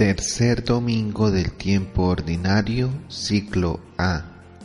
[0.00, 4.24] Tercer domingo del tiempo ordinario, ciclo A.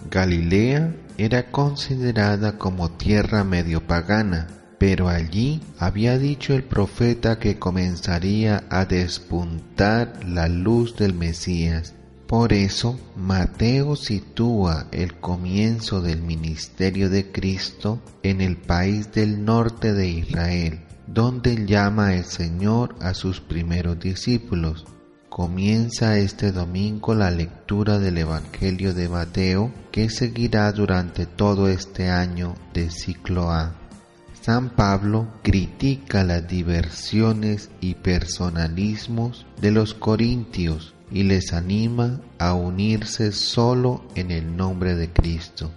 [0.09, 4.47] Galilea era considerada como tierra medio pagana,
[4.79, 11.95] pero allí había dicho el profeta que comenzaría a despuntar la luz del Mesías.
[12.27, 19.91] Por eso Mateo sitúa el comienzo del ministerio de Cristo en el país del norte
[19.91, 24.85] de Israel, donde llama el Señor a sus primeros discípulos.
[25.35, 32.55] Comienza este domingo la lectura del Evangelio de Mateo que seguirá durante todo este año
[32.73, 33.75] de ciclo A.
[34.41, 43.33] San Pablo critica las diversiones y personalismos de los corintios y les anima a unirse
[43.33, 45.69] solo en el nombre de Cristo.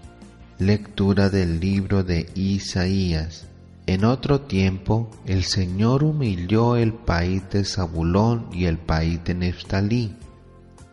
[0.60, 3.48] Lectura del libro de Isaías.
[3.88, 10.14] En otro tiempo, el Señor humilló el país de Zabulón y el país de Neftalí.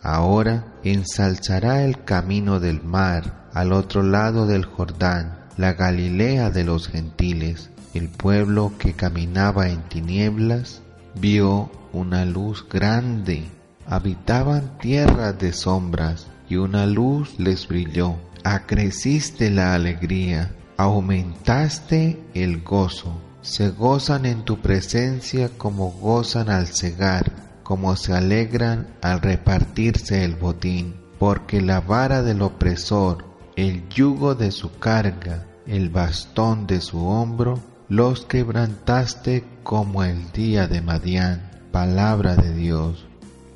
[0.01, 6.87] Ahora ensalzará el camino del mar al otro lado del Jordán, la Galilea de los
[6.87, 7.69] gentiles.
[7.93, 10.81] El pueblo que caminaba en tinieblas
[11.19, 13.43] vio una luz grande.
[13.85, 18.15] Habitaban tierras de sombras y una luz les brilló.
[18.45, 23.21] Acreciste la alegría aumentaste el gozo.
[23.41, 27.31] Se gozan en tu presencia como gozan al cegar,
[27.63, 34.51] como se alegran al repartirse el botín, porque la vara del opresor, el yugo de
[34.51, 41.51] su carga, el bastón de su hombro, los quebrantaste como el día de Madián.
[41.71, 43.05] Palabra de Dios.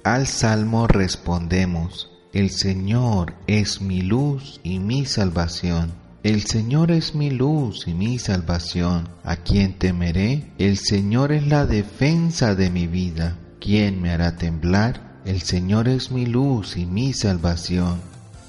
[0.04, 5.94] Al salmo respondemos, el Señor es mi luz y mi salvación.
[6.22, 9.08] El Señor es mi luz y mi salvación.
[9.24, 10.52] ¿A quién temeré?
[10.58, 13.38] El Señor es la defensa de mi vida.
[13.62, 15.22] ¿Quién me hará temblar?
[15.24, 18.02] El Señor es mi luz y mi salvación.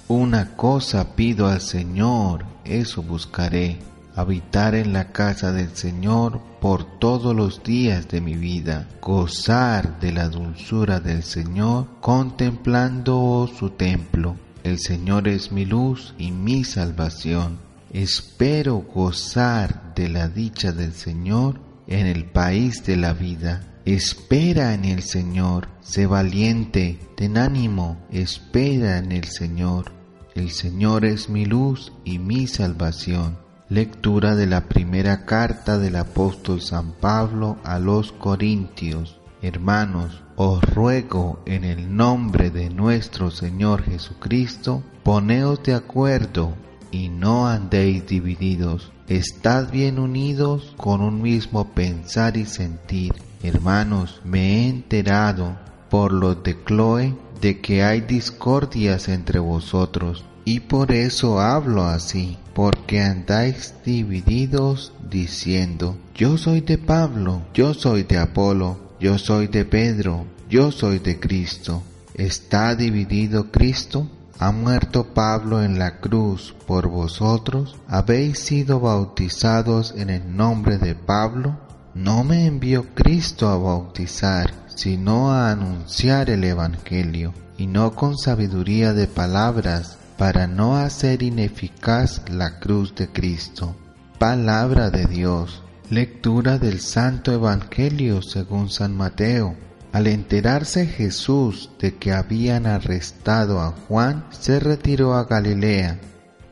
[0.08, 3.78] Una cosa pido al Señor, eso buscaré,
[4.16, 10.10] habitar en la casa del Señor por todos los días de mi vida, gozar de
[10.10, 14.34] la dulzura del Señor, contemplando su templo
[14.65, 17.59] el Señor es mi luz y mi salvación.
[17.93, 23.81] Espero gozar de la dicha del Señor en el país de la vida.
[23.84, 29.93] Espera en el Señor, sé valiente, ten ánimo, espera en el Señor.
[30.34, 33.38] El Señor es mi luz y mi salvación.
[33.69, 39.19] Lectura de la primera carta del apóstol San Pablo a los Corintios.
[39.43, 46.55] Hermanos, os ruego en el nombre de nuestro Señor Jesucristo, poneos de acuerdo
[46.91, 48.93] y no andéis divididos.
[49.09, 53.15] Estad bien unidos con un mismo pensar y sentir.
[53.43, 55.57] Hermanos, me he enterado
[55.89, 62.37] por los de Chloe de que hay discordias entre vosotros, y por eso hablo así,
[62.55, 69.65] porque andáis divididos diciendo, yo soy de Pablo, yo soy de Apolo, yo soy de
[69.65, 71.83] Pedro, yo soy de Cristo.
[72.15, 74.06] ¿Está dividido Cristo?
[74.38, 77.77] ¿Ha muerto Pablo en la cruz por vosotros?
[77.89, 81.59] ¿Habéis sido bautizados en el nombre de Pablo?
[81.94, 88.93] No me envió Cristo a bautizar, sino a anunciar el Evangelio, y no con sabiduría
[88.93, 93.75] de palabras, para no hacer ineficaz la cruz de Cristo.
[94.19, 95.62] Palabra de Dios.
[95.91, 99.56] Lectura del Santo Evangelio según San Mateo.
[99.91, 105.99] Al enterarse Jesús de que habían arrestado a Juan, se retiró a Galilea.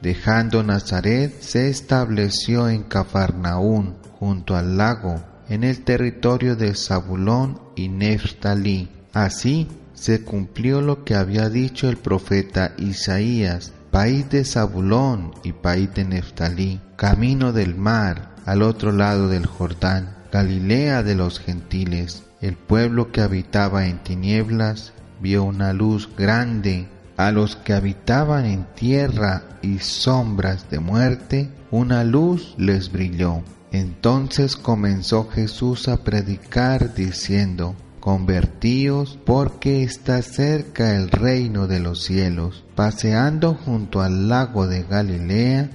[0.02, 7.90] Dejando Nazaret, se estableció en Cafarnaún, junto al lago, en el territorio de Zabulón y
[7.90, 8.88] Neftalí.
[9.12, 15.94] Así se cumplió lo que había dicho el profeta Isaías, país de Zabulón y país
[15.94, 22.22] de Neftalí, camino del mar, al otro lado del Jordán, Galilea de los gentiles.
[22.40, 26.88] El pueblo que habitaba en tinieblas vio una luz grande.
[27.18, 33.42] A los que habitaban en tierra y sombras de muerte, una luz les brilló.
[33.70, 42.64] Entonces comenzó Jesús a predicar diciendo, Convertíos porque está cerca el reino de los cielos.
[42.74, 45.68] Paseando junto al lago de Galilea,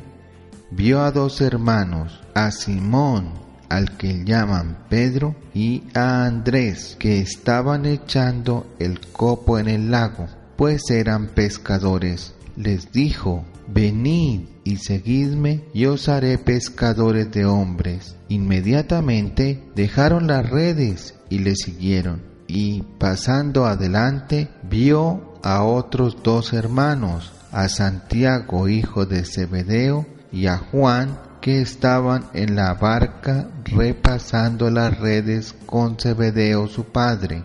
[0.75, 3.31] vio a dos hermanos, a Simón,
[3.69, 10.27] al que llaman Pedro, y a Andrés, que estaban echando el copo en el lago,
[10.55, 12.33] pues eran pescadores.
[12.55, 18.15] Les dijo, Venid y seguidme, y os haré pescadores de hombres.
[18.29, 27.31] Inmediatamente dejaron las redes y le siguieron y pasando adelante vio a otros dos hermanos,
[27.51, 34.97] a Santiago hijo de Zebedeo y a Juan que estaban en la barca repasando las
[35.00, 37.44] redes con Zebedeo su padre.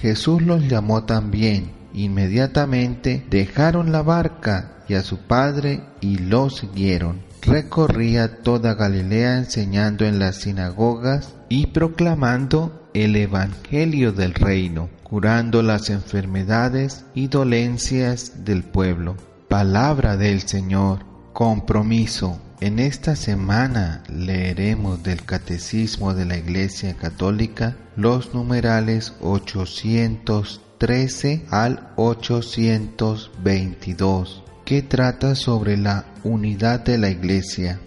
[0.00, 1.72] Jesús los llamó también.
[1.92, 7.22] Inmediatamente dejaron la barca y a su padre y lo siguieron.
[7.42, 15.90] Recorría toda Galilea enseñando en las sinagogas y proclamando el Evangelio del reino, curando las
[15.90, 19.16] enfermedades y dolencias del pueblo.
[19.48, 21.09] Palabra del Señor.
[21.40, 22.38] Compromiso.
[22.60, 34.44] En esta semana leeremos del Catecismo de la Iglesia Católica los numerales 813 al 822,
[34.66, 37.80] que trata sobre la unidad de la Iglesia.